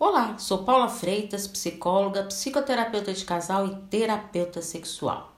Olá, 0.00 0.38
sou 0.38 0.58
Paula 0.58 0.88
Freitas, 0.88 1.48
psicóloga, 1.48 2.22
psicoterapeuta 2.22 3.12
de 3.12 3.24
casal 3.24 3.66
e 3.66 3.74
terapeuta 3.90 4.62
sexual. 4.62 5.36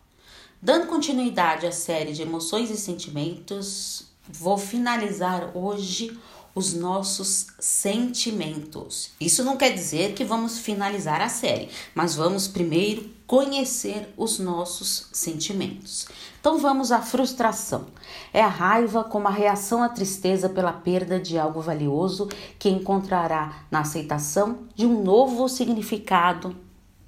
Dando 0.61 0.87
continuidade 0.87 1.67
à 1.67 1.73
série 1.73 2.13
de 2.13 2.21
emoções 2.21 2.69
e 2.69 2.77
sentimentos, 2.77 4.09
vou 4.29 4.59
finalizar 4.59 5.57
hoje 5.57 6.15
os 6.55 6.75
nossos 6.75 7.47
sentimentos. 7.59 9.13
Isso 9.19 9.43
não 9.43 9.57
quer 9.57 9.73
dizer 9.73 10.13
que 10.13 10.25
vamos 10.25 10.59
finalizar 10.59 11.23
a 11.23 11.31
série, 11.31 11.71
mas 11.95 12.15
vamos 12.15 12.47
primeiro 12.47 13.09
conhecer 13.31 14.13
os 14.17 14.41
nossos 14.41 15.07
sentimentos. 15.13 16.09
Então 16.41 16.59
vamos 16.59 16.91
à 16.91 17.01
frustração. 17.01 17.87
É 18.33 18.43
a 18.43 18.49
raiva 18.49 19.05
como 19.05 19.29
a 19.29 19.31
reação 19.31 19.85
à 19.85 19.89
tristeza 19.89 20.49
pela 20.49 20.73
perda 20.73 21.17
de 21.21 21.39
algo 21.39 21.61
valioso 21.61 22.29
que 22.59 22.69
encontrará 22.69 23.67
na 23.71 23.83
aceitação 23.83 24.65
de 24.75 24.85
um 24.85 25.05
novo 25.05 25.49
significado 25.49 26.57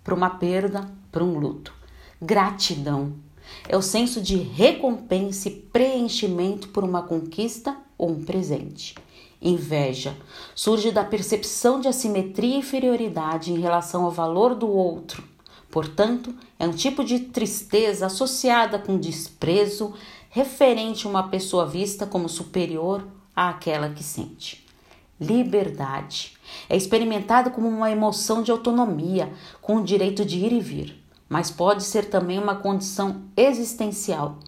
para 0.04 0.14
uma 0.14 0.30
perda, 0.30 0.88
para 1.10 1.24
um 1.24 1.40
luto. 1.40 1.74
Gratidão 2.20 3.14
é 3.68 3.76
o 3.76 3.82
senso 3.82 4.20
de 4.20 4.36
recompensa 4.36 5.48
e 5.48 5.56
preenchimento 5.56 6.68
por 6.68 6.84
uma 6.84 7.02
conquista 7.02 7.76
ou 7.98 8.10
um 8.12 8.22
presente. 8.24 8.94
Inveja 9.40 10.16
surge 10.54 10.92
da 10.92 11.02
percepção 11.02 11.80
de 11.80 11.88
assimetria 11.88 12.54
e 12.54 12.58
inferioridade 12.60 13.52
em 13.52 13.58
relação 13.58 14.04
ao 14.04 14.12
valor 14.12 14.54
do 14.54 14.70
outro. 14.70 15.31
Portanto, 15.72 16.34
é 16.58 16.68
um 16.68 16.72
tipo 16.72 17.02
de 17.02 17.18
tristeza 17.18 18.04
associada 18.04 18.78
com 18.78 18.98
desprezo 18.98 19.94
referente 20.28 21.06
a 21.06 21.10
uma 21.10 21.28
pessoa 21.28 21.64
vista 21.64 22.06
como 22.06 22.28
superior 22.28 23.08
àquela 23.34 23.88
que 23.88 24.04
sente. 24.04 24.66
Liberdade 25.18 26.36
é 26.68 26.76
experimentada 26.76 27.48
como 27.48 27.68
uma 27.68 27.90
emoção 27.90 28.42
de 28.42 28.50
autonomia, 28.50 29.32
com 29.62 29.76
o 29.76 29.82
direito 29.82 30.26
de 30.26 30.40
ir 30.40 30.52
e 30.52 30.60
vir, 30.60 31.02
mas 31.26 31.50
pode 31.50 31.84
ser 31.84 32.10
também 32.10 32.38
uma 32.38 32.56
condição 32.56 33.22
existencial 33.34 34.38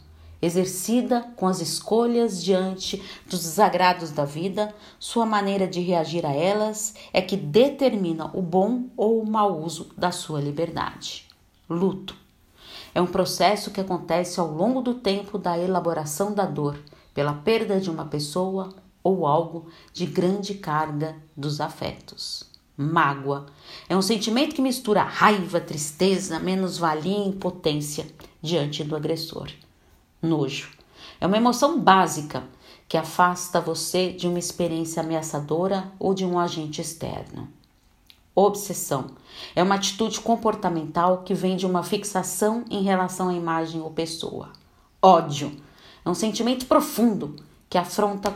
exercida 0.45 1.23
com 1.37 1.47
as 1.47 1.61
escolhas 1.61 2.43
diante 2.43 3.03
dos 3.29 3.41
desagrados 3.41 4.11
da 4.11 4.25
vida, 4.25 4.75
sua 4.99 5.25
maneira 5.25 5.67
de 5.67 5.81
reagir 5.81 6.27
a 6.27 6.33
elas 6.33 6.95
é 7.13 7.23
que 7.23 7.37
determina 7.37 8.31
o 8.35 8.43
bom 8.43 8.85
ou 8.97 9.23
o 9.23 9.27
mau 9.27 9.63
uso 9.63 9.89
da 9.97 10.13
sua 10.13 10.41
liberdade. 10.41 11.27
Luto 11.69 12.15
é 12.95 13.01
um 13.01 13.07
processo 13.07 13.71
que 13.71 13.81
acontece 13.81 14.39
ao 14.39 14.53
longo 14.53 14.83
do 14.83 14.95
tempo 14.95 15.39
da 15.39 15.59
elaboração 15.59 16.33
da 16.35 16.45
dor 16.45 16.79
pela 17.15 17.33
perda 17.33 17.81
de 17.81 17.91
uma 17.91 18.05
pessoa 18.05 18.69
ou 19.03 19.27
algo 19.27 19.67
de 19.93 20.05
grande 20.05 20.55
carga 20.55 21.17
dos 21.37 21.61
afetos. 21.61 22.45
Mágoa 22.77 23.47
é 23.89 23.97
um 23.97 24.03
sentimento 24.03 24.55
que 24.55 24.61
mistura 24.61 25.03
raiva, 25.03 25.61
tristeza, 25.61 26.39
menos-valia 26.39 27.19
e 27.19 27.29
impotência 27.29 28.07
diante 28.43 28.85
do 28.85 28.97
agressor 28.97 29.49
nojo. 30.25 30.71
É 31.21 31.27
uma 31.27 31.37
emoção 31.37 31.79
básica 31.79 32.43
que 32.89 32.97
afasta 32.97 33.61
você 33.61 34.13
de 34.13 34.29
uma 34.29 34.39
experiência 34.39 35.03
ameaçadora 35.03 35.93
ou 35.99 36.15
de 36.15 36.25
um 36.25 36.39
agente 36.39 36.81
externo. 36.81 37.49
Obsessão 38.35 39.13
é 39.55 39.63
uma 39.63 39.77
atitude 39.77 40.21
comportamental 40.21 41.19
que 41.19 41.35
vem 41.35 41.57
de 41.57 41.67
uma 41.67 41.85
fixação 41.85 42.65
em 42.69 42.83
relação 42.83 43.29
à 43.29 43.35
imagem 43.35 43.81
ou 43.81 43.91
pessoa. 43.91 44.51
Ódio 45.01 45.53
é 46.05 46.11
um 46.11 46.15
sentimento 46.15 46.67
profundo 46.67 47.37
que 47.71 47.79
afronta 47.79 48.35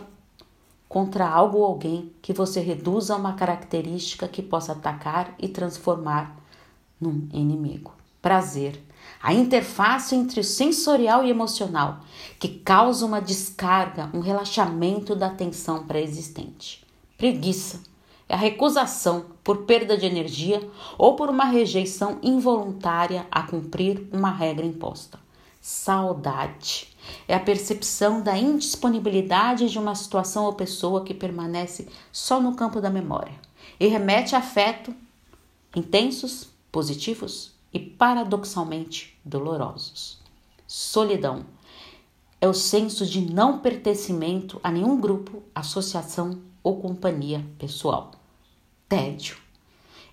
contra 0.88 1.28
algo 1.28 1.58
ou 1.58 1.64
alguém 1.64 2.12
que 2.22 2.32
você 2.32 2.60
reduza 2.60 3.12
a 3.12 3.16
uma 3.16 3.34
característica 3.34 4.26
que 4.26 4.42
possa 4.42 4.72
atacar 4.72 5.34
e 5.38 5.48
transformar 5.48 6.36
num 7.00 7.28
inimigo. 7.32 7.92
Prazer 8.20 8.82
a 9.20 9.32
interface 9.32 10.14
entre 10.14 10.40
o 10.40 10.44
sensorial 10.44 11.24
e 11.24 11.30
emocional, 11.30 12.00
que 12.38 12.48
causa 12.48 13.04
uma 13.04 13.20
descarga, 13.20 14.10
um 14.14 14.20
relaxamento 14.20 15.14
da 15.16 15.28
tensão 15.28 15.84
pré-existente. 15.86 16.84
Preguiça 17.16 17.82
é 18.28 18.34
a 18.34 18.38
recusação 18.38 19.26
por 19.42 19.64
perda 19.64 19.96
de 19.96 20.06
energia 20.06 20.68
ou 20.96 21.16
por 21.16 21.28
uma 21.30 21.44
rejeição 21.44 22.18
involuntária 22.22 23.26
a 23.30 23.42
cumprir 23.42 24.06
uma 24.12 24.30
regra 24.30 24.64
imposta. 24.64 25.18
Saudade 25.60 26.88
é 27.26 27.34
a 27.34 27.40
percepção 27.40 28.22
da 28.22 28.38
indisponibilidade 28.38 29.68
de 29.68 29.78
uma 29.78 29.94
situação 29.94 30.44
ou 30.44 30.52
pessoa 30.52 31.02
que 31.02 31.12
permanece 31.12 31.88
só 32.12 32.40
no 32.40 32.54
campo 32.54 32.80
da 32.80 32.88
memória 32.88 33.34
e 33.80 33.88
remete 33.88 34.36
a 34.36 34.38
afeto 34.38 34.94
intensos, 35.74 36.48
positivos 36.70 37.57
e 37.78 37.90
paradoxalmente 37.90 39.16
dolorosos. 39.24 40.18
Solidão 40.66 41.46
é 42.40 42.48
o 42.48 42.52
senso 42.52 43.06
de 43.06 43.20
não 43.20 43.60
pertencimento 43.60 44.60
a 44.64 44.70
nenhum 44.72 45.00
grupo, 45.00 45.42
associação 45.54 46.40
ou 46.60 46.80
companhia 46.80 47.46
pessoal. 47.56 48.10
Tédio 48.88 49.36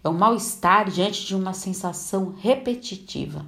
é 0.03 0.07
o 0.07 0.13
mal-estar 0.13 0.91
diante 0.91 1.25
de 1.25 1.35
uma 1.35 1.53
sensação 1.53 2.35
repetitiva 2.39 3.43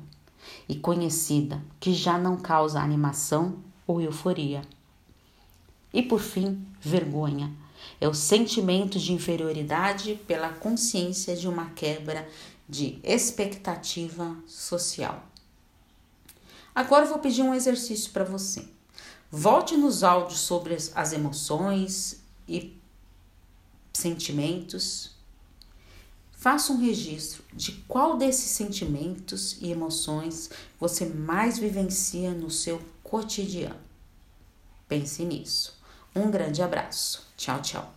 e 0.68 0.76
conhecida 0.76 1.62
que 1.80 1.94
já 1.94 2.18
não 2.18 2.38
causa 2.38 2.82
animação 2.82 3.60
ou 3.86 4.02
euforia. 4.02 4.64
E 5.94 6.02
por 6.02 6.20
fim, 6.20 6.66
vergonha 6.82 7.54
é 8.02 8.08
o 8.08 8.14
sentimento 8.16 8.98
de 8.98 9.14
inferioridade 9.14 10.20
pela 10.28 10.50
consciência 10.50 11.36
de 11.36 11.48
uma 11.48 11.68
quebra 11.68 12.28
de 12.68 13.00
expectativa 13.04 14.36
social. 14.46 15.24
Agora 16.74 17.06
eu 17.06 17.10
vou 17.10 17.20
pedir 17.20 17.42
um 17.42 17.54
exercício 17.54 18.12
para 18.12 18.24
você. 18.24 18.68
Volte 19.32 19.76
nos 19.76 20.04
áudios 20.04 20.40
sobre 20.40 20.76
as 20.76 21.14
emoções 21.14 22.22
e 22.48 22.78
sentimentos. 23.94 25.12
Faça 26.32 26.72
um 26.72 26.78
registro 26.78 27.44
de 27.52 27.72
qual 27.88 28.16
desses 28.16 28.52
sentimentos 28.52 29.58
e 29.60 29.72
emoções 29.72 30.50
você 30.80 31.06
mais 31.06 31.58
vivencia 31.58 32.32
no 32.32 32.52
seu 32.52 32.80
cotidiano. 33.04 33.80
Pense 34.88 35.26
nisso. 35.26 35.78
Um 36.16 36.30
grande 36.30 36.62
abraço. 36.62 37.28
Tchau, 37.36 37.62
tchau. 37.62 37.97